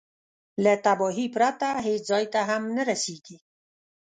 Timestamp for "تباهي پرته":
0.85-1.69